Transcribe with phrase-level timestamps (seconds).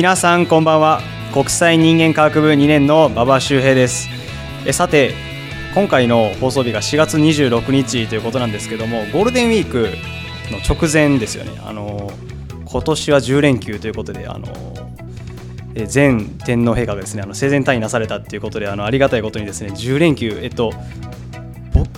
[0.00, 1.02] 皆さんこんばんは。
[1.34, 4.08] 国際人間科学部2年の馬場周平です。
[4.64, 5.12] えさて
[5.74, 9.90] 今回の放送日が4月26日ということなんですけどもゴールデンウィーク
[10.50, 11.60] の直前ですよね。
[11.66, 12.10] あの
[12.64, 14.48] 今年は10連休ということであの
[15.74, 20.72] 前天皇陛下がですねあの生前退位なされたということであのありがたいことにですね10連休えっと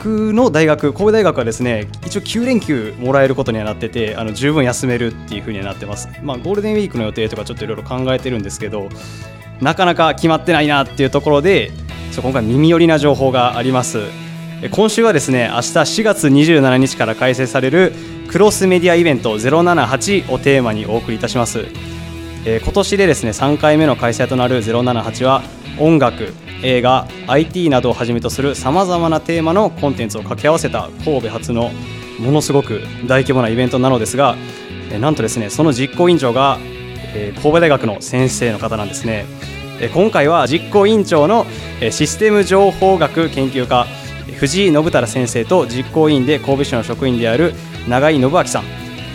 [0.05, 8.89] 僕の大学、神戸大学はですね一応9連休もらえることにはなっててあの十分休めるっていうふうにはなってます、まあ、ゴールデンウィークの予定とかちょっといろいろ考えてるんですけど
[9.61, 11.71] なかなか決まってないなっていうところで
[12.21, 14.01] 今回耳寄りな情報があります。
[14.61, 17.93] え今週はですね明日4月27日から開催される
[18.29, 21.61] クロスメディアイベント078をテーマにお送りいたします。
[22.45, 25.43] えー今年でですね3回目の開催となる078は
[25.79, 26.35] 音楽。
[26.63, 31.71] 映画 IT などをはじめとするさまざまなテーマのコンテンツを掛け合わせた神戸初の
[32.21, 34.37] ものすごく大規模なイベントなのですが、
[35.01, 36.59] なんとですねその実行委員長が、
[37.15, 39.25] え神戸大学の先生の方なんですね、
[39.95, 41.47] 今回は実行委員長の
[41.91, 43.87] システム情報学研究家
[44.39, 47.55] 藤井信太先生と実行委員で神戸市の職員である
[47.89, 48.65] 永井信明さん。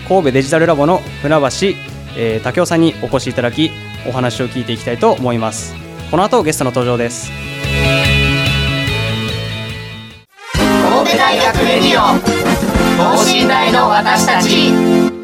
[0.07, 1.77] 神戸デジタルラボの船橋、
[2.17, 3.71] え、武雄さんにお越しいただき
[4.07, 5.86] お話を聞いていきたいと思います。
[6.09, 7.29] この後ゲストの登場です。
[10.55, 12.17] 神戸大学レディオ
[12.97, 15.16] 等身大の私たち。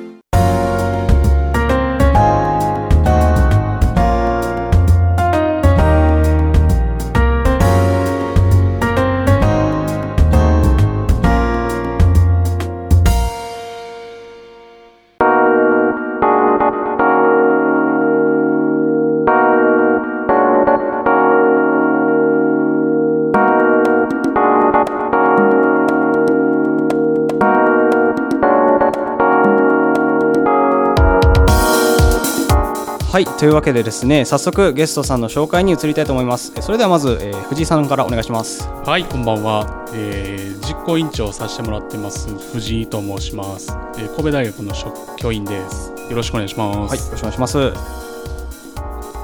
[33.14, 47.58] はいというわけでですね早速ゲストさんの紹介に移りたいと思いますえそれではまず、えー藤井さんからお願いしますはい、こんばんは、えー実行委員長をさせてもらってます藤井と申します、えー神戸大学の職教員ですよろしくお願いしますはいよろしくお願いします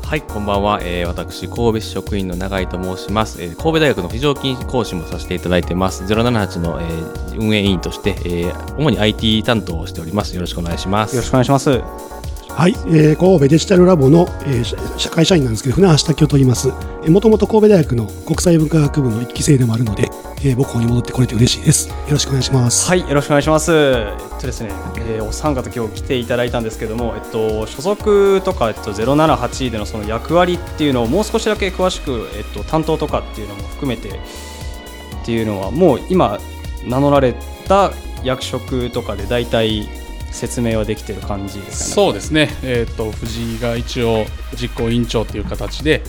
[0.06, 0.80] はい、こんばんは。
[0.84, 3.44] えー私、神戸市職員の永井と申します。
[3.44, 6.04] えー神戸大学の非常勤講師もさせていただいてます。
[6.04, 10.34] 078の、えー運営委員として、えー主に IT 担当をしております。
[10.36, 11.16] よろしくお願いします。
[11.16, 12.19] よろしくお願いします
[12.60, 16.74] はい、えー神戸デジタルラボの、えー社会社員なんですけど、船橋武雄と言います。
[17.08, 20.10] もともと神戸大学の国際文化学部の一期生でもあるので、
[20.44, 21.88] えー母校に戻ってこれて嬉しいです。
[21.88, 22.90] よろしくお願いします。
[22.90, 23.72] はい、よろしくお願いします。
[23.74, 24.72] えっとですね、
[25.08, 36.42] えーお三方今日来ていただいたんですけども、えっと所属とかえっと078でのその役割っていうのをもう少しだけ詳しくえっと担当とかっていうのも含めてっていうのはもう今
[36.86, 37.36] 名乗られ
[37.70, 37.94] た
[38.26, 39.88] 役職とかで大体
[40.32, 42.08] 説明はできてる感じですかね。
[42.08, 44.26] そうですね、えー、と藤井が一応
[44.60, 46.02] 実行委員長という形で、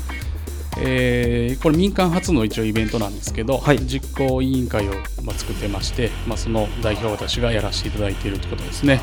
[0.78, 4.92] えーこれ民間初の一応イベントなんですけど、はい実行委員会を、
[5.24, 9.00] まあ、作ってまして、まあ、その代表を私がやらせていただいているということですね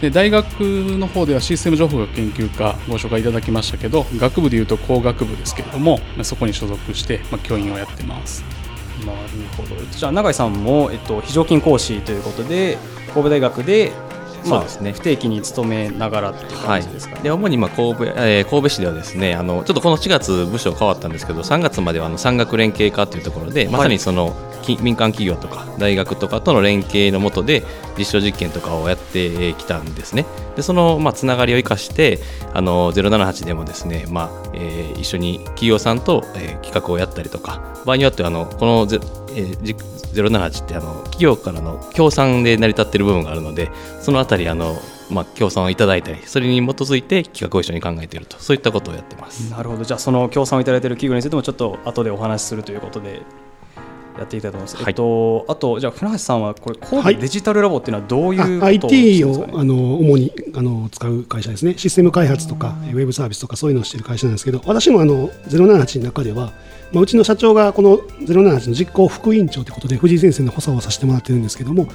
[0.00, 8.42] で大学の方ではシステム情報学研究科ご紹介いただきましたけど学部でいうと工学部ですけれどもまあそこに所属して、まあ、教員をやってます
[9.06, 9.76] なるほど。
[9.90, 12.76] じゃあ永井さんもえっと非常勤講師ということで
[13.14, 13.92] 神戸大学で
[14.46, 14.92] まあそうですね。
[14.92, 17.22] 不定期に勤めながらっていうはい感じですか、ね。
[17.22, 27.62] で主にまあ神戸,、えー神戸市ではですねあのちょっとこの4月部署変わったんですけど3月まではあの産学連携課というところで、まさにそのき民間企業とか大学とかとの連携の下で
[27.98, 30.26] 実証実験とかをやってきたんですね。
[30.56, 32.18] でそのまあつながりを生かして
[32.52, 39.00] あの078でもですね、まあえー一緒に企業さんと、えー企画をやったりとか場合によってはあのこのゼ、
[39.36, 44.76] えーじ078ってあの企業からの協賛で成り立っている部分があるのでそのあたりあの、
[45.10, 48.38] まあ、協賛をいただいたりそれに基づいて企画を一緒に考えていると。
[48.38, 49.50] そういったことをやってます。
[49.50, 49.84] なるほど。
[49.84, 53.22] じゃあその協賛をいただいている企業についてもちょっと後でお話しするということで。
[54.20, 54.76] やっていきたいと思います。
[54.76, 54.84] はい。
[54.88, 57.14] えっと、あと、じゃあ、船橋さんは、これ、神はい。
[57.16, 66.52] 戸デジタルラボっていうのはどういうことをあ IT をあの主にあの使う会社ですね、システム開発とか、ウェブサービスとか、そういうのをしている会社なんですけど、私もあの078の中では、
[66.92, 71.88] まあ、うちの社長がこの078の実行副委員長ということで、藤井先生の補佐をさせてもらってるんですけども、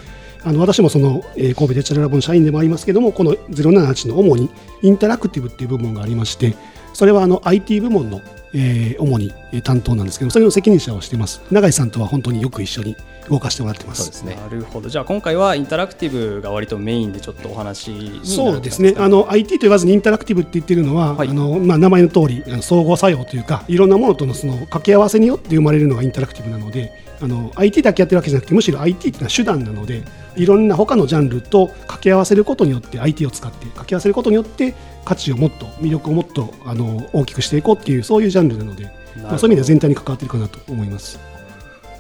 [0.43, 4.49] あの私もその、えー神戸デジタルラボの社員でもありますけども、この078の主に
[4.81, 6.55] インタラクティブっていう部門がありまして、
[6.95, 8.21] それはあの IT 部門の、
[8.53, 11.41] えー主にえー担当なんですけど、それの責任者をしています。
[11.51, 12.95] 永井さんとは本当によく一緒に
[13.29, 14.03] 動かしてもらってます。
[14.03, 14.87] そうですねなるほど。
[14.87, 30.03] じゃあ、今回はインタラクティブが割とメインでちょっとお話にそうですね、あの IT と言わずにインタラクティブって言ってるのは、はいあのまあ、名前の通り、あの相互作用というか、いろんなものとのその掛け合わせによって生まれるのがインタラクティブなので、あの IT だけやってるわけじゃなくて、むしろ IT っていうのは手段なので、
[30.35, 34.73] いろんな他のジャンルと掛け合わせることによって、IT を使って、掛け合わせることによって、
[35.03, 38.91] 価値をもっと、魅力をもっとあの大きくしていこうっていう、そういうジャンルなので、
[39.21, 41.19] まあそういう意味では全体に関わっているかなと思います。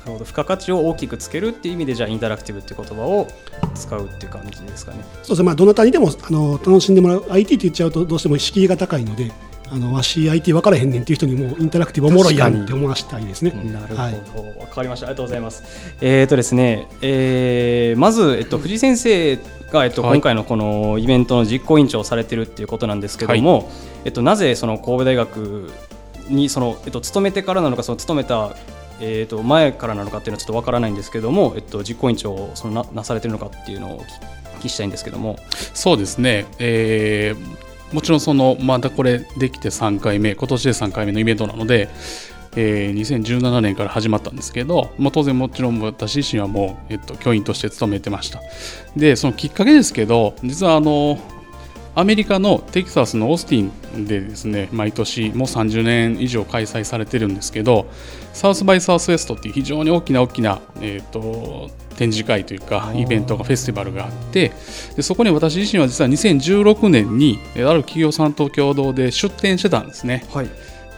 [0.05, 3.27] なるほど付加価値を大きくつけるっていう意味でじゃあインタラクティブっていう言葉を
[3.73, 4.99] 使うっていう感じですかね。
[5.23, 9.31] そうですね、まあ、どなたにでもあの楽しんでもらう IT って言っちゃうとどうしても敷居が高いので
[9.75, 13.51] あのわし IT 分からへんねんっていう人にもインタラクティブおもろいやんって思わせたいですね。
[13.51, 14.13] なるほど、はい
[14.57, 15.07] わかりました。
[15.07, 15.63] ありがとうございます。
[15.99, 19.35] えっ、とですね、えーまずえっと藤井先生
[19.71, 20.13] がえっと、はい。
[20.13, 23.69] 今回のこのイベントの実行委員長をされてるっていうことなんですけども、
[24.05, 25.69] えっとなぜその神戸大学
[26.29, 28.55] にそのえっと勤めてからなのかその勤めた
[29.01, 34.11] えー、と前からなのかっていうのはちょっとわからないんですけども、えっと、実行委員長をそのななされてるのかっていうのをお聞き
[34.55, 35.37] お聞きしたいんですけども、
[35.73, 41.89] そうですね、えーもちろんそのまたこれできて3回目今年で3回目のイベントなので、
[42.55, 48.41] えー2017年から始まったんですけど、まあ、当然もちろん私自身はもう、えっと、教員として勤めてました。
[48.95, 51.19] でそのきっかけですけど実はあの
[51.95, 57.87] アメリカのテキサスのオースティンでですね毎年もう30年以上開催されてるんですけど
[58.33, 64.51] サウスバイサウスウエストっていう非常に大きな大きな、えー、と展示会というかイベントがフェスティバルがあって
[64.97, 70.25] でそこに私自身は実は2016年にえーある企業さんと共同で出展してたんですね。
[70.33, 70.49] はい、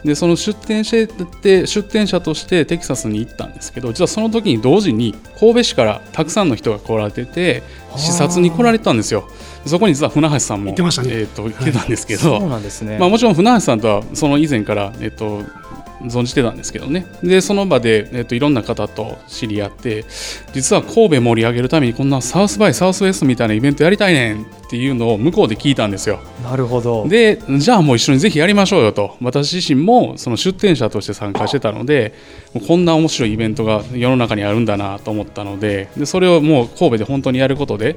[0.04, 7.62] でその出展してて出展者としてテキサスに行ったんですけど実はその時に同時に神戸市からたくさんの人が来られてて
[7.96, 9.28] 視察に来られてたんですよ。
[9.66, 11.08] そこに実は船橋さんも行ってましたね。
[11.12, 12.96] えーと来てたんですけど、そうなんですね。
[12.98, 15.42] まあ、もちろん船橋さんとはその以前から、えっと、
[16.02, 17.06] 存じてたんですけどね。
[17.22, 20.04] でその場で、えっと、いろんな方と知り合って
[20.52, 26.20] 実は神戸盛り上げるためにこんなサウスバイサウスウエストみたいなイベントやりたいねんっていうのを向こうで聞いたんですよ。
[26.42, 27.08] なるほど。
[27.08, 29.16] でじゃあもう一緒にぜひやりましょうよと。
[29.20, 32.14] 私自身もその出展者として参加してたので
[32.66, 37.96] こんな面白いイベントが世の中にあるんだなと思ったのででそれをもう神戸で本当にやることで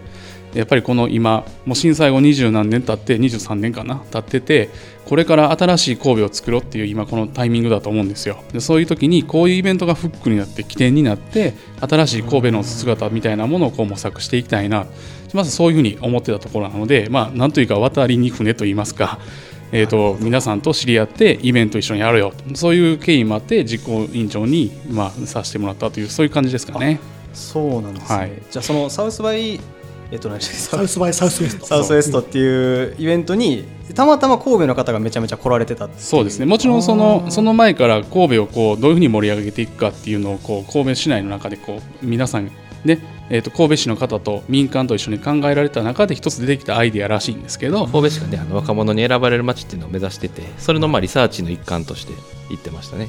[0.54, 4.70] やっぱりこの今もう震災後二十何年経って23年かな経ってて
[5.06, 14.86] これから新しい神戸を作ろうっていう今このタイミングだと思うんですよでそういう時にこういうイベントがフックになって起点になって新しい神戸の姿みたいなものをこう模索していきたいな
[15.34, 19.20] まずそういうふうに思ってたところなのでまあなんというか渡りに船と言いますか
[19.74, 27.00] えー、と皆さんと知り合ってイベント一緒にやろうよそういう経緯もあって実行委員長に、まあ、させてもらったというそういう感じですかね。
[27.34, 28.18] そうなんですね。
[28.18, 29.62] はいじゃあそのサウスバイ
[30.12, 31.66] えっとサウスバイサウスウエスト。
[31.66, 32.20] サウスウエスト。
[32.20, 33.66] っていうイベントに
[33.96, 36.46] たまたま神戸の方がめちゃめちゃ来られてたそうですね。
[36.46, 42.52] もちろんそのその前から神戸をこうどういうふうに盛り上げていくかっていうのをこう神戸市内の中でこう皆さん
[42.84, 43.00] ね
[43.34, 52.12] えー、と神戸市の方と民間と一緒に考えられた中で一つ出てきたアイデアらしいんですけど神戸市がねあの若者に選ばれる街っていうのを目指しててそれのまあリサーチの一環として
[52.50, 53.08] 行ってましたね。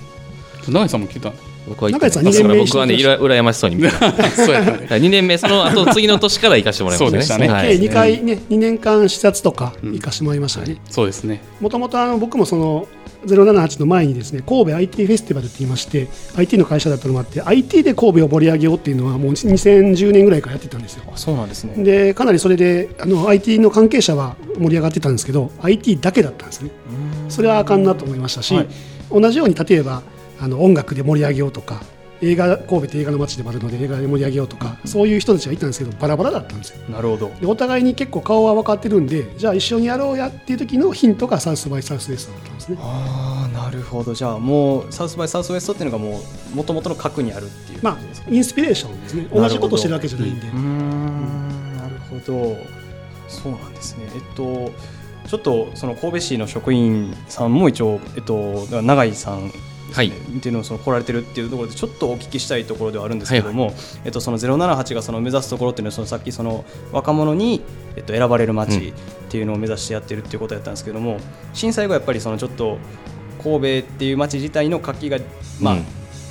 [0.68, 1.32] 永井さんも聞いた
[1.68, 4.86] 僕は行って中井さんない二年目僕はね羨ましそうに見てた そうやったね。
[4.90, 7.10] 2年目その後次の年から行かせてもらいましたね。
[7.10, 7.48] そうでしたね。
[7.48, 7.78] はい。
[7.78, 10.76] 計2回ね、2年間視察とか行かしてもらいましたね。
[10.90, 11.40] そうですね。
[11.60, 12.88] もともと僕もその
[13.26, 21.04] 078の前にですね神戸 IT フェスティバルって言いまして IT の会社だったのもあって IT で神戸を盛り上げようっていうのはもう2010年ぐらいからやってたんですよ。
[21.12, 21.82] あそうなんですね。
[21.84, 26.70] でかなりそれであの IT の関係者は盛り上がってたんですけど IT だけだったんですね。
[27.28, 28.68] それはあかんなと思いましたし、はい。
[29.10, 30.02] 同じように例えば
[30.42, 31.80] あの音楽で盛り上げようとか
[32.20, 36.82] 映画神戸って映画の街でもあるので映画で盛り上げようとかそういう人たちがいたんですけどバラバラだったんですよ。
[36.88, 37.30] なるほど。
[37.40, 42.78] でお互いに結構顔は分かってるんでじゃあ一緒にやろうやっていう時のヒントがサウスバイサウスウエストだったんですね。
[42.80, 44.14] ああなるほど。
[44.14, 46.22] じゃあもうサウスバイサウスウエストっていうのがもう
[46.54, 47.80] 元々の核にあるっていう。
[47.82, 49.28] まあインスピレーションですね。
[49.32, 52.56] 同じことをしてるわけじゃないんで、うーんなるほど。
[53.28, 54.08] そうなんですね。
[54.14, 54.72] えっと
[55.28, 59.52] ちょっとその神戸市の職員さんも一応えっと永井さん
[59.88, 60.08] ですねはい。
[60.08, 63.72] っていうのをその来られてるっていうところでちょっとお聞きしたいところではあるんですけども、
[64.04, 67.62] えっと、その078がその目指すところっていうのはそのさっきその若者に、
[67.96, 68.92] えっと、選ばれる街っ
[69.28, 71.18] ていうのを目指してやってるっていうことやったんですけども
[71.52, 72.78] 震災後やっぱりそのちょっと
[73.42, 75.18] 神戸っていう街自体の活気が、
[75.60, 75.84] まあうん。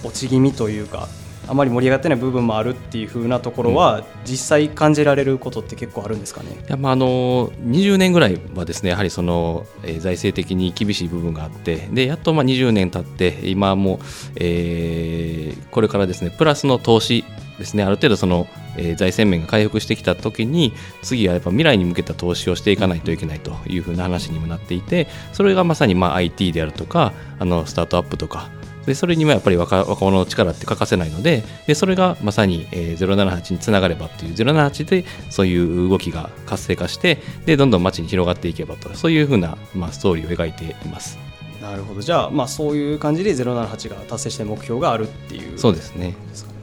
[0.03, 1.07] 落ち気味というか
[1.51, 6.51] あまり盛り上がってない部分もあるっていう風なところは、実際感じられることって結構あるんですかね？
[6.51, 13.99] いやまああの20年ぐらいはですねやはりその、えー財政的に厳しい部分があってでやっとまあ20年経って今も、
[14.35, 17.23] えーこれからですねプラスの投資
[17.59, 28.49] ですねある程度その、えー財政面が回復してきた時に次はやっぱ未来に向けた投資をしていかないといけないというふうな話にもなっていてそれがまさにまあ IT であるとかあのスタートアップとか
[28.85, 41.17] でそれにはやっぱり若若者の力って欠かせないのででそれがまさに、えー078につながればっていう078でそういう動きが活性化してでどんどん街に広がっていけばとそういうふうな、まあ、ストーリーを描いています。
[41.61, 42.01] なるほど。
[42.01, 46.15] じゃあ,、まあそういう感じで078が達成したい目標があるっていうそうですね。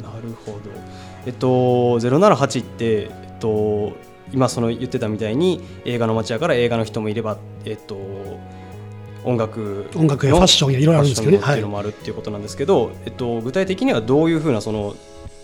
[0.02, 0.58] なるほど。
[1.26, 1.46] えっと、
[2.00, 3.92] 078って、えっと、
[4.32, 7.96] 今その言ってたみたいに映画の街やから映画の人もいれば、えっと、
[9.28, 11.38] 音楽音楽やファッションやいろいろあるんですけどね。
[11.38, 11.60] ファッションのってい。
[11.60, 14.96] うのもあるっていうことなんですけど、えっと、具体的にはどういうふうなその、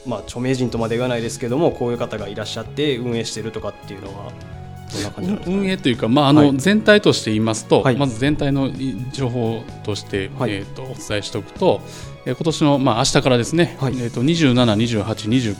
[0.06, 4.32] まあ、著名人とまで言わないですけどもこういう方がいらっしゃって運営してるとかっていうのは
[4.92, 6.56] どんな感じなんですか、ね、運営というか、まああのはい。
[6.56, 7.96] 全体として言いますと、はい。
[7.96, 8.70] まず全体の
[9.12, 10.52] 情報として、はい。
[10.52, 13.94] えー、とお伝えしておくと、えー今年の、まあ明日からですね、はい。
[13.94, 14.54] えー、と27、
[15.02, 15.04] 28、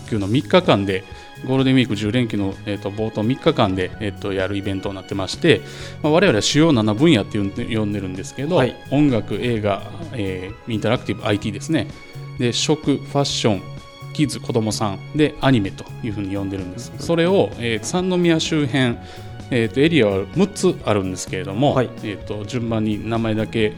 [0.05, 1.05] 29の3日間で
[1.47, 5.61] ゴールデンウィーク10連休の、えー、と冒頭3日間で、えー、とやるイベントになってまして、
[6.03, 8.77] まあ、我々は主要7分野って呼んで呼んでるんですけど、はい。
[8.91, 11.89] 音楽、映画、えーインタラクティブ、IT ですね。
[12.39, 13.63] で食、ファッション
[14.15, 16.93] キッズ、子供さんでアニメというふうに呼んでるんです。
[16.99, 18.97] それを、えー三宮周辺
[19.51, 21.91] えー、とエリアは6つあるんですけれども、はい。
[22.03, 23.75] えー、と順番に名前だけ、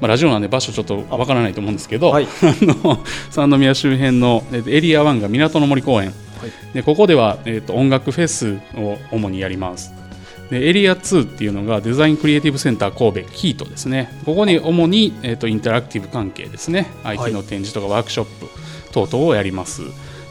[0.00, 2.26] まあ、ラジオなんで場所ちょっとわからないと思うんですけど、はい。
[2.42, 2.98] あの
[3.30, 6.12] 三宮周辺の、エリア1が港の森公園、は
[6.46, 6.74] い。
[6.74, 9.92] でここでは、えー、と音楽フェスを主にやります。
[10.50, 14.10] でエリア2っていうのがデザインクリエイティブセンター神戸キートですね。
[14.24, 16.86] ここに主に、えー、とインタラクティブ関係ですね。
[17.02, 18.46] IT の展示とかワークショップ
[18.92, 19.82] 等々をやります。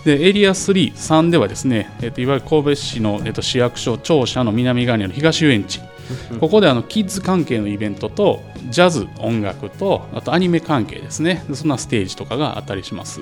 [0.05, 5.81] でエリア3、3ではですね、えー、といわゆる神戸市の、えー、と市役所庁舎の南側にある東遊園地
[6.39, 11.43] ここであのキッズ関係のイベントとジャズ音楽とあとアニメ関係ですね。
[11.49, 13.21] でそんなステージとかがあったりします。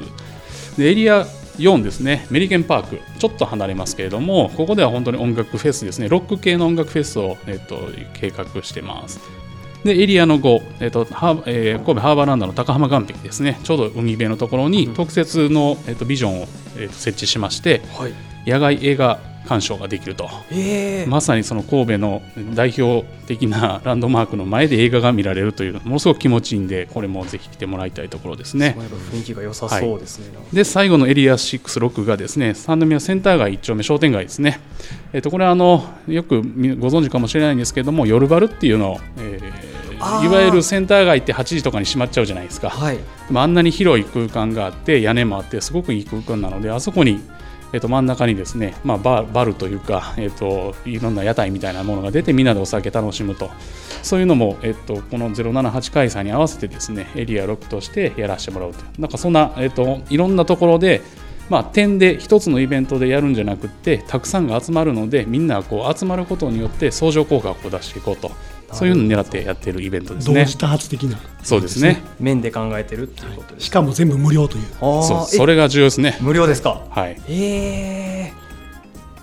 [0.78, 1.28] でエリア
[1.60, 2.25] 4ですね。
[2.30, 3.00] メリケンパーク。
[3.20, 6.10] ちょっと離れますけれどもここでは本当に音楽フェスですね。
[6.10, 7.80] ロック系の音楽フェスを、えっと
[8.13, 9.20] 計画してます。
[9.84, 11.06] でエリアの5、えっと
[11.46, 13.60] えー神戸ハーバーランドの高浜岸壁ですね。
[13.63, 16.48] ちょうど海辺のところに特設の、えっとビジョンを、
[16.78, 18.13] えっと設置しましてはい。
[18.46, 20.30] 野外映画鑑賞ができると。
[20.52, 22.22] えーまさにその神戸の
[22.54, 28.76] 代表的なランドマークの前で映画が見られるというものすごく気持ちいいんでこれもぜひ来てもらいたいところですね。
[29.12, 34.60] 雰囲気が良さそうですね、で最後のエリア6、6がですね三宮センター街1丁目商店街ですね、
[35.12, 39.84] えっとこれはあのよくみご存知かもしれないんですけれども夜バルっていうのを、えー
[40.22, 42.98] いわゆるセンター街って8時とかに閉まっちゃうじゃないですか、はい。
[42.98, 47.22] でもあんなに広い空間があって屋根もあってすごくいい空間なのであそこに、
[47.74, 53.50] えっと真ん中にですね、まあ、ババルというか、えっといろんな屋台みたいなものが出てみんなでお酒楽しむと。
[54.03, 59.01] そういうのも、えっとこの078開催に合わせてですねエリア6としてやらせてもらうという。
[59.01, 61.01] なんかそんな、えっといろんなところで
[61.50, 68.32] まあ、点で一つのイベントでやるんじゃなくてたくさんが集まるのでみんながこう集まることによって相乗効果を出していこうと。
[68.74, 70.44] そういうのを狙ってやっているイベントですね。
[70.44, 71.18] 同時多発的な。
[71.44, 72.01] そうですね。
[72.20, 74.63] 面で考えてるっていうことですしかも全部無料という。
[74.80, 76.18] そうえそれが重要ですね。
[76.22, 76.82] 無料ですか？
[76.89, 77.22] はい。
[77.30, 78.34] え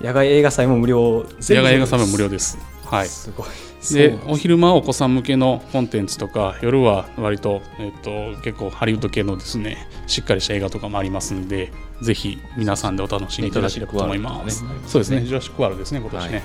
[0.00, 2.58] ー、野外映画祭も無料野外映画祭も無料です。
[2.84, 3.46] はい、すごい。
[3.94, 14.64] でお昼間はお子さん向けのコンテンツとか夜は割と,、えっと結構ハリウッド系のですねしっかりした映画とかもありますんでぜひ皆さんでお楽しみいただければと思います。
[14.64, 14.70] ね。
[14.86, 15.22] そうですね。
[15.22, 16.34] ジュラシックワールドですね今年ね。
[16.34, 16.42] はい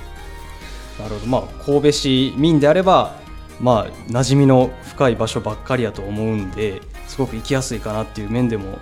[1.00, 1.28] なるほど。
[1.28, 3.16] まあ神戸市民であれば
[3.60, 8.78] まあ馴染みの深い場所ばっかりやと思うんですごく行きやすいかなっていう面でも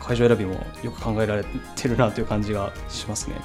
[0.00, 1.44] 会場選びもよく考えられ
[1.76, 3.36] てるなという感じがしますね。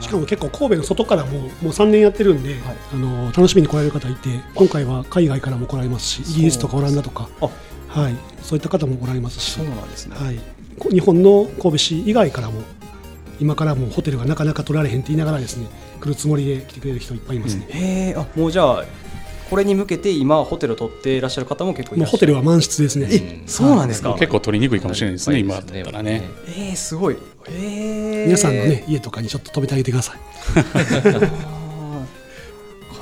[0.00, 2.56] しかも結構神戸の外からももう3年やってるんで、
[2.92, 7.48] あの楽しみに来られる方いて今回は海外からも来られますしイギリスとかオランダとかあ。
[7.88, 9.52] はい、そういった方も来られますし。
[9.52, 10.16] そう、なんですね。
[10.16, 10.38] はい、
[10.78, 12.60] こ日本の神戸市以外からも
[13.40, 15.66] 今からもうホテルがなかなか取られへんって言いながらですね
[16.00, 18.84] 来るつもりで来てくれる人いっぱいいますね、へえあもうじゃあ
[19.50, 22.10] これに向けて今ホテルを取っていらっしゃる方も結構いらっしゃる。
[22.10, 23.08] もうホテルは満室ですね。
[23.10, 26.22] えそうなんですか、結構取りにくいかもしれないですね、今だったらね。
[26.48, 27.16] えー、すごい、
[27.48, 30.18] えー、皆さんのね家とかにちょっと止めてあげてください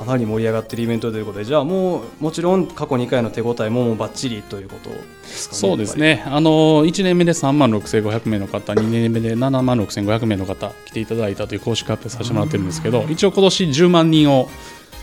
[0.05, 4.95] かなり盛り上がってるイベントということでじゃあもうもちろん過去2回の手応えももうバッチリということで
[5.27, 14.49] すかねそうですね、あの1年目で3万6500名の方、2年目で7万6500名の方、来ていただいたという公式発表させてもらってるんですけど、一応、今年10万人を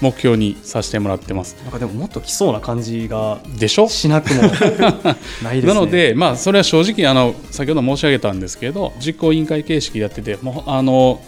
[0.00, 1.56] 目標にさせてもらってます。
[1.62, 3.88] なんかでももっと来そうな感じがでしょ？
[3.88, 5.62] しなくもないですね。
[5.68, 11.20] なので、まあ、それは正直あの先ほど申し上げたんですけど実行委員会形式でやっててもうあの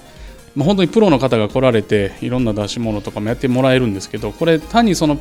[0.55, 5.19] もう本当にプロの方が来られていろんな出し物とかもやってもらえるんですけどこれ単にその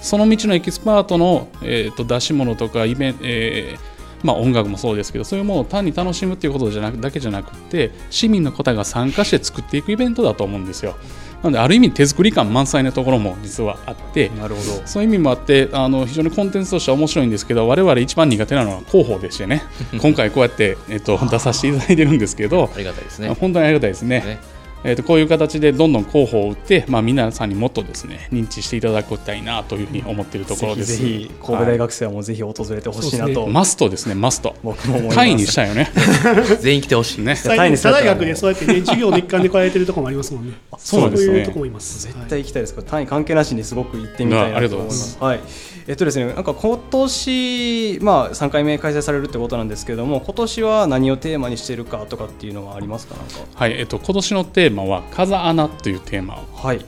[0.00, 10.96] その道のエキスパートの、えー、と出し物とかイベント、えーまあ、音楽もそうですけどそういうものを単に楽しむっていうことじゃなくだけじゃなくて市民の方が参加して作っていくイベントだと思うんですよ。
[11.42, 19.62] なのである意味手作り感満載なところも実はあってなるほどそういう意味もあってあの非常にコンテンツとしては面白いんですけど我々一番苦手なのは広報でしてね
[20.02, 23.28] 今回こうやって、えっと、出させていただいてるんですけどありがたいですね。
[23.28, 24.20] 本当にありがたいですね。
[24.20, 24.40] ね
[24.84, 30.96] えー、とこういう形でどんどん広報を打って、まあ、皆さんにもっとですね認知していただきたいなというふうに思っているところです。
[30.96, 34.54] ぜひぜひ神戸大学生はもうぜひ訪れてほしいなと、はいマストですね、マスト。
[34.62, 35.90] 僕も思いにしたいよね。
[36.60, 37.20] 全員来てほしい。
[37.22, 37.34] ね。
[37.44, 40.54] 大学でそうやってね、授業の一環で来られてるところもありますもんね。
[40.76, 42.06] そうなんですねいうところもいます。
[42.06, 44.88] 絶対行きたいですけど単位関係なしにすごく行ってみたいあありがとうなと思いま。
[44.88, 45.40] ございますはい。
[45.88, 53.16] えっとですね、なんか今年まあ3回目開催されるってことなんですけれども、今年は何をテーマにしているかとかっていうのはありますか？
[53.16, 53.40] なんか。
[53.54, 56.84] はい、えっ、と今年のテーマは風穴というテーマをはい。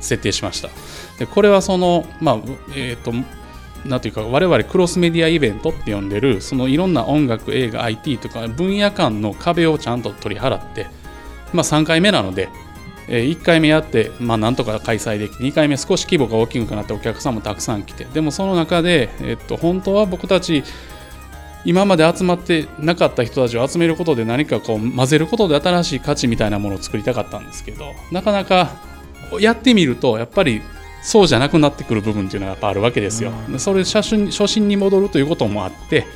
[0.00, 0.68] 設定しました。
[1.18, 2.38] でこれはそのまあ
[2.74, 3.12] えっ、と
[3.84, 10.86] なんていうか我々クロスメディアイベントって呼んでるそのいろんな音楽映画 IT とか分野間の壁をちゃんと取り払って、
[11.52, 12.48] まあ、3回目なので、
[13.08, 20.64] え1回目やって、まあ、なんとか開催できて2回目少し規模が大きくなってお客さんもたくさん来てでもその中で、えっと本当は僕たち
[21.64, 28.70] 今まで集まってなかった人たちを集めることで何かこう混ぜることで新しい価値みたいなものを作りたかったんですけどなかなか
[29.40, 30.60] やってみるとやっぱり
[31.02, 33.32] そうじゃなくなってくる部分っていうのがやっぱあるわけですよ。
[33.50, 36.06] でそれ初心初心に戻るということもあって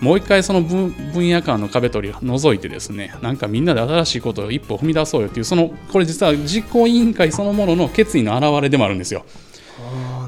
[0.00, 9.24] もう一回その分分野間の壁取りを除いてですねなんかみんなで新しいことを一歩踏み出そうよっていうそのこれ実は実行委員会そのものの決意の表れでもあるんですよ。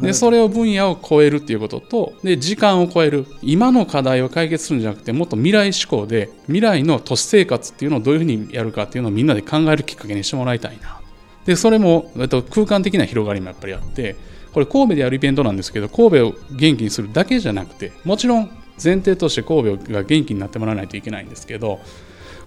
[0.04, 11.00] でそれを分野を超えるっていうこととで時間を超える今の課題を解決するんじゃなくてもっと未来志向で未来の都市生活っていうのをどういうふうにやるかっていうのをみんなで考えるきっかけにしてもらいたいな。
[11.46, 14.16] でそれも、えっと、空間的な広がりもやっぱりあって
[14.52, 18.50] これ神戸でやるイベントなんですけど神戸を元気にするだけじゃなくてもちろん
[18.82, 21.80] 前提として神戸が元気になってもらわないといけないんですけど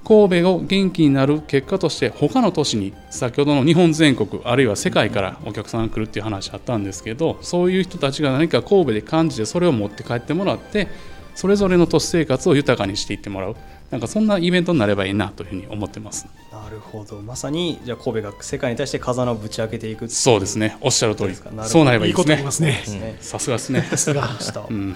[0.06, 10.88] 神戸を元気になる結果として他の都市に先ほどの日本全国あるいは世界からお客さんが来るっていう話あったんですけどそういう人たちが何か神戸で感じてそれを持って帰ってもらって
[11.36, 13.56] それぞれの都市生活を豊かにしていってもらう。
[13.92, 16.28] なんかそんなイベントになればいいなというふうに思ってます。
[16.52, 17.22] なるほど。
[17.22, 20.78] まさにじゃあ神戸が世界に対して風穴をぶち開けていくそうですね。
[20.82, 21.36] おっしゃる通り。
[21.36, 22.14] そうなればいい。
[22.14, 23.18] ですね。
[23.22, 23.84] さすがですね。
[23.84, 24.28] さすが。
[24.28, 24.66] でした。
[24.70, 24.96] うん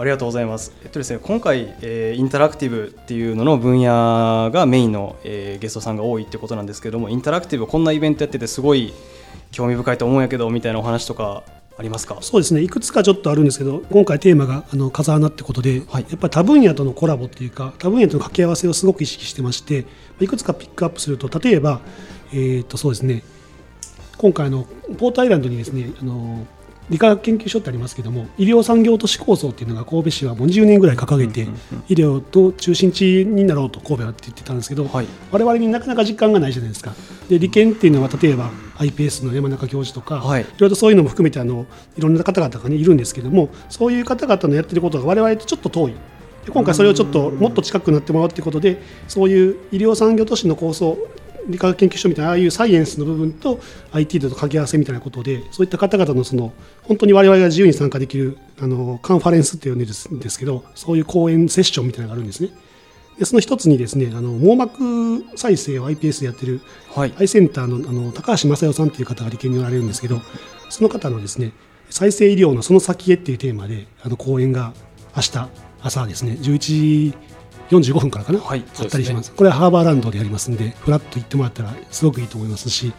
[0.00, 0.72] ありがとうございます。
[0.82, 8.94] えっとですね、今回、えーインタラクティブっていうのの分野がメインの、えーゲストさんが多いってことなんですけども、インタラクティブこんなイベントやっててすごい
[9.50, 11.42] 興味深いと思うんやけどみたいなお話とか
[11.76, 12.16] ありますか？
[12.22, 19.84] そうですね、いくつかちょっとあるんですけど、今回テーマがあの風穴ってことで、はいやっぱり多分野とのコラボっていうか、多分野との掛け合わせをすごく意識してまして、
[20.18, 21.82] いくつかピックアップすると、例えば、
[22.32, 23.22] えー、とそうですね、
[24.16, 26.46] 今回あの、ポートアイランドにですね、あの
[26.90, 31.48] 理化学研究所ってありますけども、医療産業都市構想っていうのが神戸市はもう20年ぐらい掲げて、
[31.88, 35.06] 医療と中心地になろうと神戸はって言ってたんですけど、はい。
[35.30, 36.92] 我々になかなか実感がないじゃないですか。
[37.28, 40.42] で理研っていうのは例えば iPS の山中教授とか、はい。
[40.42, 45.94] いろいろそういうのも含めてあのいろんな方々が、ね、いるんですけどもそういう方々のやってることが我々とちょっと遠い。
[46.44, 50.98] で今回それをちょっともっと近くなってもらうということでそういう医療産業都市の構想
[51.48, 53.60] 理化学研究所みたいなああいうサイエンスの部分と
[53.92, 62.50] IT との掛け合わせみたいなことでそういった方々のその本当に我々が自由に参加できるあのカンファレンスって呼んでるんですけどそういう講演セッションみたいなのがあるんですね。
[63.18, 66.62] でその一つにですねあの網膜再生を iPS でやってる
[66.94, 70.20] はいアイセンターのあの高橋正代さんという方が理研におられるんですけど、
[70.70, 71.52] その方のですね
[71.90, 74.72] 再生医療のその先へっていうテーマであの講演が
[75.14, 75.48] 明日
[75.82, 77.14] 朝ですね11時
[77.70, 79.32] 45分からかな、はいあったりします。
[79.32, 82.92] これはハーバーランドでやりますんで、フラッと行ってもらったらすごくいいと思いますし、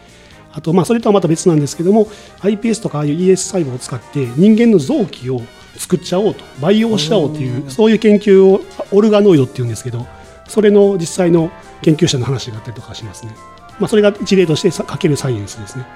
[0.52, 2.06] あとまあそれとはまた別なんですけども、
[2.40, 5.42] iPS とかああいう ES 細胞を使って人間の臓器を
[5.76, 10.06] 作っちゃおうと、培養しちゃおうという、そういう研究をオルガノイドっていうんですけど、
[10.48, 11.50] それの実際の
[11.82, 13.34] 研究者の話があったりとかしますね。
[13.80, 15.86] まあ、それが一例としてさかけるサイエンスですね。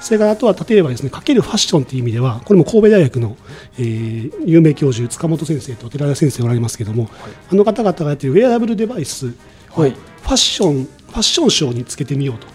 [0.00, 3.36] それからあとは例えばですね、かけるファッションという意味では、これも神戸大学の、
[3.78, 7.08] えー有名教授、塚本先生と寺田先生おられますけども、
[7.50, 9.32] あの方々がやっているウェアラブルデバイス
[9.74, 9.90] をはい。
[9.90, 12.46] ファッション、ファッションショーにつけてみようと。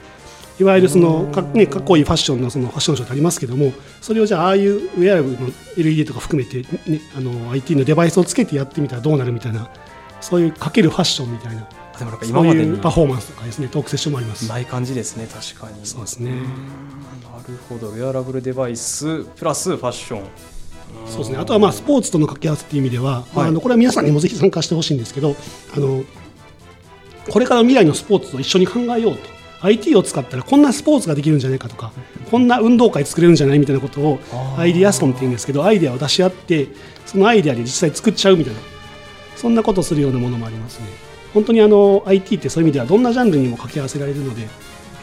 [0.59, 9.69] いわゆるそのか,、ね、かっこいいファッションのそのファッションショーってありますけども、それをじゃあ、ああいうウェアラブルの LED とか含めて、ね、あの IT のデバイスをつけてやってみたらどうなるみたいな、
[10.19, 14.47] そういうかけるファッションみたいな、でもなんか今までにパフォーマンスとかですねトークセッションもあります。
[14.47, 15.85] ない感じですね確かに。
[15.85, 16.31] そうですね。
[16.31, 16.45] なる
[17.69, 17.89] ほど。
[17.89, 20.23] ウェアラブルデバイスプラスファッション。
[21.07, 21.37] そうですね。
[21.37, 25.35] あとはまあスポーツとの掛け合わせという意味では、まあ、あのこれは皆さんにもぜひ参加してほしいんですけど
[25.75, 26.03] あの
[27.29, 29.41] これから未来のスポーツと一緒に考えようと。
[29.63, 31.91] IT を使ったらこんなスポーツができるんじゃないかとか
[32.31, 34.19] こんな運動会作れるんじゃないみたいなことを
[34.57, 36.69] アイデアソンっていうんですけどアイデアを出し合って
[37.05, 38.59] そのアイデアで実際作っちゃうみたいな
[39.35, 40.87] そんなことをするようなものもありますね
[41.33, 44.47] 本当にあの IT ってそういう意味ではどんなジャンルにも掛け合わせられるので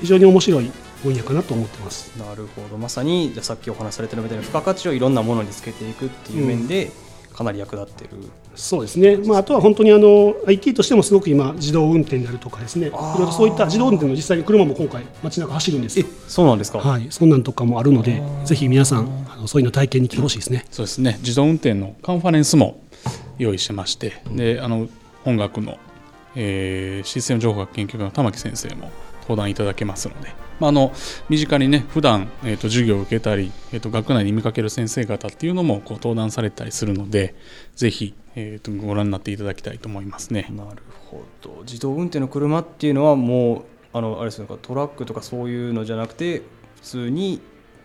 [0.01, 0.71] 非常に面白い
[1.03, 2.17] 分野かなと思ってます。
[2.19, 2.77] なるほど。
[2.77, 6.91] まさにじゃあさっきお話しされてるみたいな付加価値をいろんなものにつけていくっていう面で
[7.39, 8.11] かなり役立ってる、
[8.57, 16.07] そうですね、まあ、あとは本当にあの IT としてもすごく今、自動運転であるとかですね、いろいろそういった自動運転の実際に車も今回、街中走るんですよ。
[16.27, 20.67] そうなんですか、はい、そんなんとかもあるので、ぜひ皆さん、あのそういうの体験に来てほしいですね。
[20.73, 21.19] そうですね。
[21.21, 22.81] 自動運転のカンファレンスも
[23.39, 24.89] 用意してまして、であの
[25.25, 25.79] 音楽の、
[26.35, 28.91] えーシステム情報学研究科の玉木先生も
[29.29, 30.93] 登壇いただけますので、まあ、あの
[31.29, 37.35] 身近にね普段、えー、と授業を受けたり、えー、と学内に見かける先生方っていうのもこう登壇されたりするので
[37.77, 40.47] ぜひ、えー、とご覧になっていただきたいと思いますね。
[40.51, 46.43] なるほど自動運転の車っていうのはもうあのあれですよねトラックとかそういうのじゃなくて
[46.77, 47.41] 普通に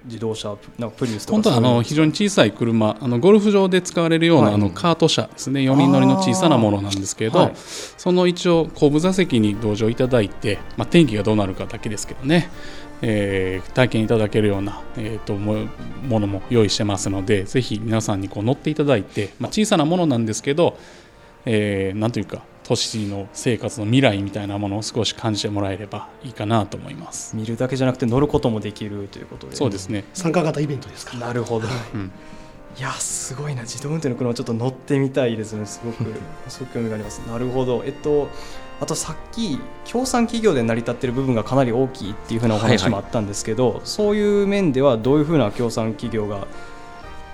[0.05, 4.53] 自動車なんかプリウスとか本当はあの非常に小さい車あのゴルフ場で使われるような、はい。
[4.55, 5.61] あのカート車ですね。
[5.61, 7.53] 4人乗りの小さなものなんですけど、はい。
[7.55, 12.49] その一応後部座席に同乗いただいて、まあ、天気がどうなるかだけですけどね、
[13.01, 15.67] えー体験いただけるような、えー、とも
[16.07, 20.77] ものも用意してますのでぜひ皆さんにこう乗っていただいて、まあ、小さなものなんですけど、
[21.45, 27.35] えーなんというか都市の生活の未来みたいなものを少し感じてもらえればいいかなと思います。
[27.35, 29.55] 見るだけじゃなくて乗ることもできるということで。
[29.55, 31.13] そうですね、参加型イベントですか。
[31.13, 31.27] ら。
[31.27, 32.11] なるほど、うん
[32.75, 33.61] いやすごいな。
[33.61, 35.65] 自動運転の車ちょっと乗ってみたいですね。
[35.65, 36.05] すごく。
[36.49, 37.19] すごく興味があります。
[37.19, 37.83] なるほど。
[37.85, 38.29] えっと
[38.81, 46.47] あとさっき協賛企業で成り立っている部分がかなり大きいっていうふうなお話もあったんですけど、そういう面ではどういうふうな協賛企業が、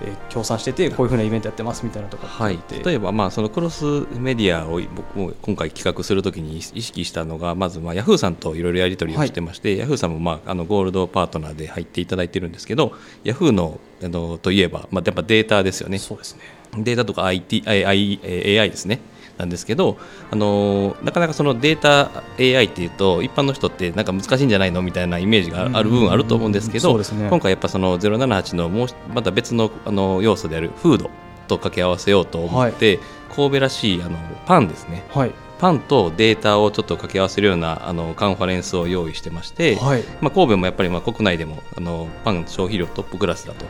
[0.02, 2.88] えー協賛しててこういうふうなイベントやってますみたいなとかはい言っ、て。
[2.88, 3.84] 例えば、まあ、そのクロス
[4.16, 12.92] メディアを僕も今回企画するときに意識したのがまず、まあ、ヤフーさんといろいろやり取りをしてまして、ヤフーさんも、まあ、あのゴールドパートナーで入っていただいてるんですけど
[13.24, 15.98] ヤフーのあのといえば、まあ、やっぱデータですよね。
[15.98, 16.42] そうですね。
[16.78, 17.84] データとか IT AI,
[18.58, 19.00] AI ですね
[19.40, 19.96] なんですけど、
[20.30, 27.28] あのーなかなかそのデータ AI っていうと一般の人ってなんか難しいんじゃないのみたいなイメージがある部分あると思うんですけど、そうですね。
[27.28, 31.04] 今回やっぱその078のもうまた別のあの要素であるフード
[31.48, 33.00] と掛け合わせようと思って、
[33.34, 35.04] 神戸らしいあのパンですね。
[35.10, 40.02] はいパンとデータをちょっと掛け合わせるようなあのカンファレンスを用意してまして、はい。
[40.22, 43.66] まあ、神戸もやっぱりまあ国内でもあのパン消費量トップクラスだと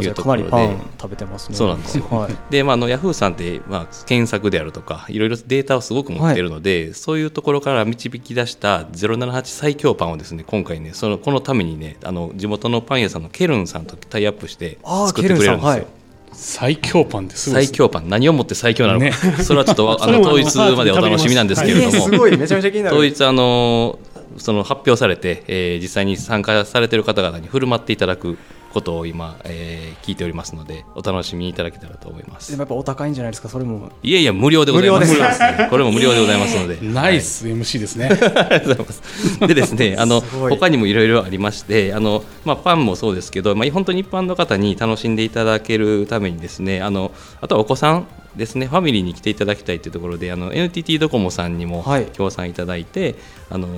[0.00, 1.56] いうところで食べてますね。
[1.56, 2.04] そうなんですよ。
[2.10, 2.36] はい。
[2.50, 14.78] で、まあ、あのヤフーさんって、まあ、検索であるとかいろいろデータをすごく持っているので、そういうところから導き出した078最強パンをですね今回ねそのこのためにねあの地元のパン屋さんのケルンさんとタイアップして
[15.08, 15.86] 作ってくれるんですよ。
[16.32, 17.54] 最強パンですね。
[17.54, 18.08] 最強パン。
[18.08, 19.12] 何をもって最強なのか、ね。
[19.42, 22.36] それはちょっと あの統一までお楽しみなんですけれども、い。
[22.36, 22.96] めちゃめちゃ気になる。
[22.96, 23.98] 統一あの
[24.38, 28.38] その発表されて、えー実際に参加されている方々に振る舞っていただく
[28.72, 32.50] ことを今、えー聞いておりますのでお楽しみいただけたらと思います。
[32.50, 33.48] でもやっぱお高いんじゃないですか？
[33.48, 33.90] それも。
[34.02, 35.40] いやいや無料でございます無料です。
[35.70, 36.78] これも無料でございますので。
[36.82, 38.06] ナイス MC ですね。
[38.10, 39.38] ありがとうございます。
[39.46, 52.06] でですね、あの他にもいろいろありまして、あのまあパンもそうですけど、まあ本当に一般の方に楽しんでいただけるためにですね、あのあとはお子さんですね、ファミリーに来ていただきたいというところで、あの NTT ドコモさんにもはい。
[52.12, 53.14] 協賛いただいて、
[53.50, 53.68] あの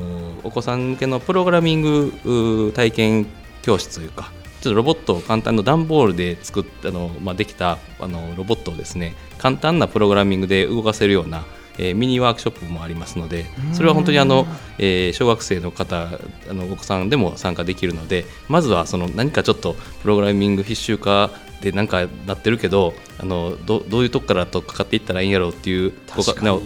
[0.45, 3.27] お子さん向けのプログラミング体験
[3.63, 4.33] 教室というか。
[4.65, 11.45] ちょっとロボットを簡単な段ボールで作ったの、まあ、できたあのロボットをですね簡単なプログラミングで動かせるような、
[11.77, 14.47] えーミニワークショップもありますのでそれは本当にあの、
[14.79, 16.09] えー小学生の方
[16.49, 25.93] あのお子さんでも参加できるのでまずはその何かちょっとプログラミング必修化でなんかなってるけどあのどどういうとこからとかかっていったらいいんやろうっていう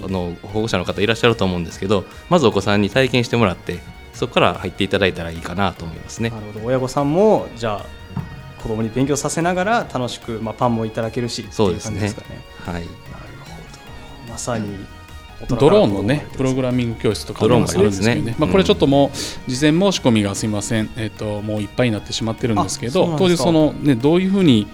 [0.07, 3.81] あの保護者の方いらっしゃると思うんですけどまずお子さんに体験してもらって
[4.19, 6.31] そこから入っていただいたらいいかなと思いますね。
[6.31, 6.41] な。
[6.41, 6.67] るほど。
[6.67, 7.87] 親御さんもじゃあ
[8.61, 12.01] 子供に勉強させながら楽しく、まあ、パンもいただけるしそうですね。
[12.01, 12.41] 感じですかね。
[12.67, 12.75] はい。
[12.75, 13.51] なるほ
[14.27, 14.33] ど。
[14.33, 14.85] まさに
[15.47, 18.23] ドローンのねプログラミング教室とかドローンももあるんですけどね。
[18.23, 24.67] ねまあ、これちょっともう事前申し込みがすみません、えっともういっぱいになってしまってるんですけど当日その、ね、どういうふうに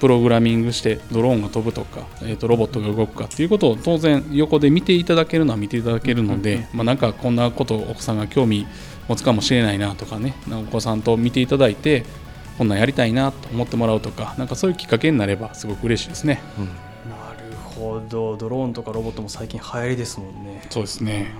[0.00, 8.66] プログラミングしてドローンが飛ぶとか、えっとロボットが動くかっていうことを当然横で見ていただけるのは見ていただけるので、まあ、なんかこんなことをお子さんが興味
[9.08, 12.04] 持つかもしれないなとかねなんかお子さんと見ていただいて
[12.58, 16.40] こんなんやりたいなと思ってもらうとかなんかそういうきっかけになればすごく嬉しいですね。
[16.58, 16.66] うん。
[17.10, 18.36] なるほど。
[18.36, 20.66] ドローンとかロボットも最近流行りですもんね。
[20.70, 21.32] そうですね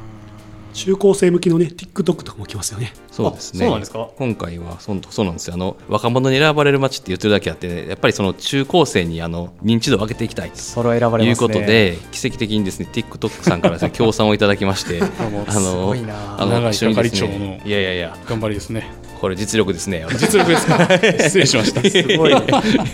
[0.74, 2.92] 中高生向きのね TikTok とかも来ますよね。
[3.10, 3.64] そうですね。
[3.64, 4.08] あそうなんですか？
[4.16, 5.54] 今回はそんそうなんですよ。
[5.54, 10.56] あの若者に選ばれる街って言ってるだけあって、ね、やっぱりその中高生にあの認知度を上げていきたいと。
[10.58, 15.00] それは選ばれいうことで奇跡的にですね TikTok さんからですね 協賛をいただきまして
[15.48, 16.36] あすのごいな。
[16.38, 17.38] あの長い一緒にです係長の。
[17.38, 18.16] ねいやいやいや。
[18.28, 18.90] 頑張りですね。
[19.20, 20.04] これ実力ですね。
[20.18, 20.76] 実力ですか？
[21.22, 21.80] 失礼しました。
[21.88, 22.42] すごいね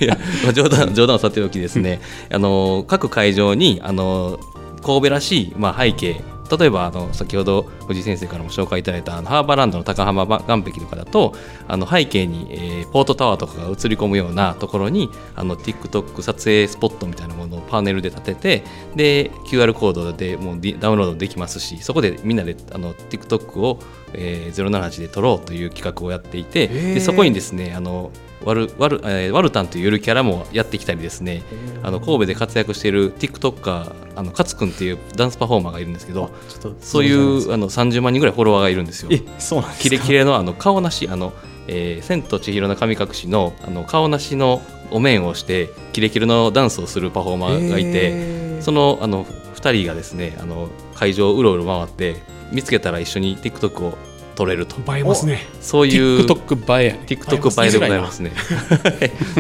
[0.01, 1.99] いや、まあ、冗談冗談をさておきですね、
[2.31, 4.39] あの各会場にあの
[4.85, 6.21] 神戸らしい、まあ、背景
[6.59, 11.35] 例えばあの先ほど藤井先生からも紹介いただいたあのハーバーランドの高浜岸壁とかだと
[11.69, 18.65] あの背景に、えーポートタワーとかが映り込むようなところにあの TikTok 撮影スポットみたいなものをパネルで立てて
[18.97, 23.79] で QR コードでもうダウンロードできますしそこでみんなであの TikTok を、
[24.13, 26.95] えー078で撮ろうという企画をやっていて、ー。
[26.95, 28.11] でそこにですねあの
[28.45, 31.43] ワルワル,、えーワルタンというゆるキャラもやってきたりですね。
[31.83, 39.11] あの神戸で活躍している TikToker あの勝くんっていうダンスパフォーマーがいるんですけどちょっとそういうあの30万人ぐらいフォロワーがいるんですよ。
[39.13, 39.83] えそうなんですか？
[39.83, 41.33] キレキレのあの顔なしあの、
[41.69, 52.17] えー千と千尋の神隠しのあの顔なしのお面をしてキレキレのダンスをするパフォーマーがいて、そのあの2人がですねあの会場をうろうろ回って
[52.53, 53.97] 見つけたら一緒に TikTok を
[54.41, 54.77] 撮れると。
[54.97, 55.47] 映えますね。
[55.61, 56.99] そういう TikTok 映え。
[57.07, 58.33] TikTok 映えでございますね。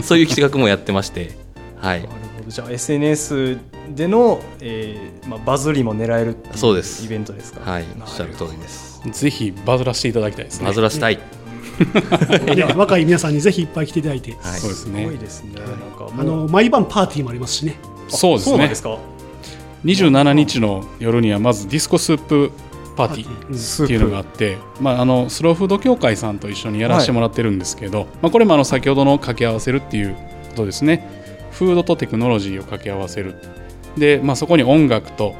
[0.02, 1.30] そういう企画もやってまして。
[1.76, 2.00] はい。
[2.02, 2.50] なるほど。
[2.50, 3.56] じゃあ SNS
[3.94, 7.02] での、えーまあ、バズりも狙えるそうです。
[7.02, 7.62] イベントですか？
[7.62, 7.84] はい。
[7.98, 9.00] おっしゃる通りです。
[9.10, 10.66] ぜひバズらせていただきたいですね。
[10.66, 11.18] バズらせたい、
[12.54, 14.60] で若い皆さんにぜひいっぱい来ていただいて、はい。
[14.60, 15.54] そうですすごいねですね。
[15.54, 15.66] なん
[15.98, 17.76] かあの毎晩パーティーもありますしね。
[18.08, 18.50] そうですね。
[18.50, 18.98] そうなんですか。
[19.86, 22.52] 27日の夜にはまずディスコスープ
[23.08, 30.14] パーティーっていうのがあって、まあ、あのスローフード協会さんと一緒にやらせてもらってるんですけど、まあ、これもあの先ほどの掛け合わせるっていう
[30.50, 31.08] ことですね。
[31.52, 33.34] フードとテクノロジーを掛け合わせる。
[33.96, 35.34] で、まあ、そこに音楽と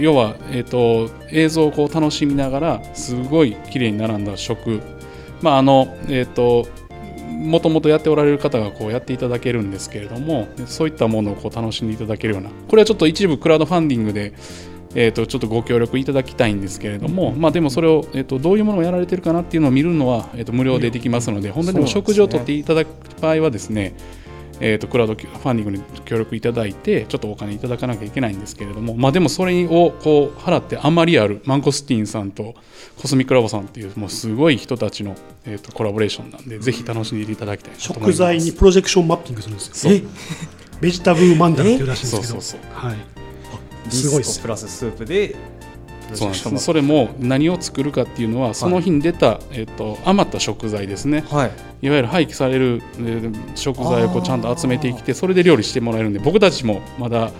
[0.00, 4.80] 要は、えー、と映像をこう楽しみながらすごい綺麗に並んだ食。
[5.40, 6.68] まああのえっ、と
[7.28, 12.50] もともとやっておられる方がこうやっていただけるんですけれどもそういったものをこう楽しんでいただけるような。
[12.68, 14.32] これはちょっと一部クラウドファンディングで
[14.94, 22.88] えー、とちょっとご協力いただきたいんですけれども、まあ、でもそれを、えー、とどういうものをやられてるかなっていうのを見るのは、えー、と無料でできますので、本当にでも食事をとっていただく
[23.20, 23.94] 場合はですね、
[24.60, 32.54] えー、とクラウドファンディングに協力いただいて、ちょっとお金いただかなきゃいけないんですけれども、まあ、でもそれをこう払ってあまりあるマンコスティンさんと
[33.00, 38.12] コスミックラボさんっていう、もうすごい人たちの、えー、とコラボレーションなんで、ぜひ楽しんでいただきたいなと思います。
[38.12, 39.94] 食材にプロジェクションマッピングするんですよ。
[39.94, 40.02] え
[40.80, 42.28] ベジタブルマンダラっていうらしいんですけど。
[42.28, 42.60] そうそう。
[42.72, 43.21] はい
[43.90, 45.34] すごいプラススープで
[46.14, 46.58] そうなんです。
[46.58, 51.24] それも何を作るかっていうのはその日に出た、えっと余った食材ですね。
[51.30, 51.50] はい。
[51.86, 57.30] いわゆる廃棄されるえー食材をこうちゃんと集めてきてそれで料理してもらえるんで僕たちもまだ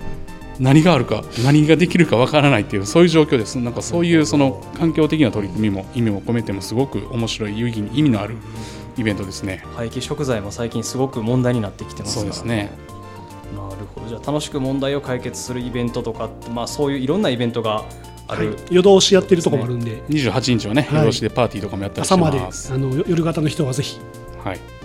[0.58, 3.58] 何があるか何ができるかわからないっていうそういう状況です。
[3.58, 8.36] なんかそういうその環境的な取り組みも意味も込めてもすごく面白い有意義に意味のある
[8.96, 9.64] イベントですね。
[9.74, 12.70] 廃棄食材も最近すごく問題になってきてますそうからですね
[13.56, 14.08] なるほど。
[14.08, 17.84] じゃあ楽しく問題を解決するイベントとかってまあそういういろんなイベントが
[18.28, 20.02] ある、夜通しやってるとこもあるんで。
[20.08, 24.00] 28日はねはい夜通しでパーティーとかもやったりして朝まであますのよ夜型の人はぜひ。
[24.42, 24.81] はい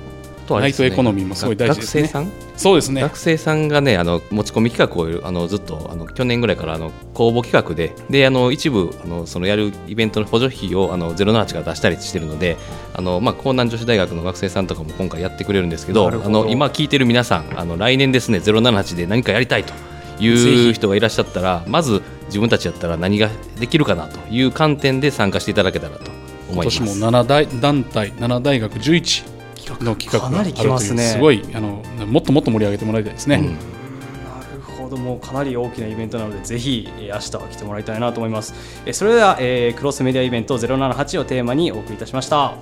[0.56, 2.04] ねナイトエコノミーもすごい大事ですね。
[2.04, 2.32] 学生さん？
[2.56, 3.02] そうですね。
[3.02, 12.58] 学生さんがねあの持ち込み企画をあのずっとあの去年ぐらいからあの公募企画でであの一部あのそのやるイベントの補助費をあの078が出したりしてるので
[12.96, 19.74] あの、まあ、江南女子大学の学生さんとかも今回やってくれるんですけどあの今聞いてる皆さんあの来年ですね078で何かやりたいと
[20.20, 23.30] いう人がいらっしゃったらまず自分たちやったら何が
[23.60, 26.12] できるかなという観点で参加していただけたらと
[26.50, 26.78] 思います。
[26.78, 29.37] 今年も7大団体7大学11
[29.82, 31.04] の企画があるとかなり来ますね。
[31.04, 33.44] いうすごいあのもっともっと盛り上げてもらいたいですね、うん。
[33.46, 33.52] な
[34.54, 38.54] るほどもうかなり大きなイベントなのでぜひ、えー明日は来てもらいたいなと思います、
[38.86, 42.54] えーそれでは、えークロスメディアイベント078をテーマにお送りいたしました。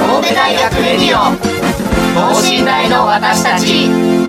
[0.00, 1.36] 神戸大学レディオ
[2.14, 4.27] 等身大の私たち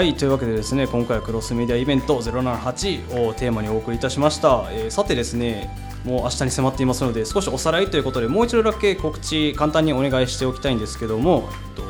[0.00, 5.68] はいというわけでですね今回はクロスメディアイベント078をテーマにお送りいたしました、えーさてですね
[6.06, 11.82] もう明日に迫っていますので少しおさらいということでもう一度だけ告知簡単にお願いしておきたいんですけども、えっと、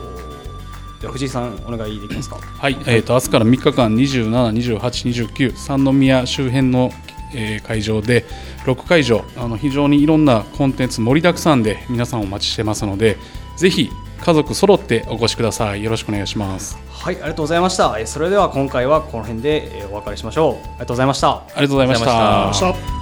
[1.03, 2.38] では藤井さんお願いできますか？
[2.38, 6.90] はい、えー、と明日から3日間27、28、29三宮周辺の、
[7.33, 8.25] えー会場で
[8.64, 13.18] 6会場あの非常にいろんなコンテンツ盛りだくさんで皆さんお待ちしてますので
[13.57, 13.88] ぜひ
[14.20, 15.83] 家族揃ってお越しください。
[15.83, 16.78] よろしくお願いします。
[16.90, 17.96] はいありがとうございました。
[17.98, 20.54] えそれでは今回はこの辺でえお別れしましょう。
[20.54, 21.28] ありがとうございました。
[21.30, 23.00] ありがとうございました